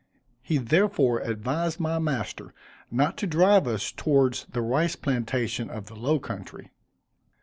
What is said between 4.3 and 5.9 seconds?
the rice plantation of